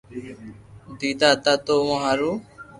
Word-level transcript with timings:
ديدا 0.99 1.29
ھتا 1.33 1.53
تو 1.65 1.73
اووہ 1.79 1.97
ھارو 2.03 2.31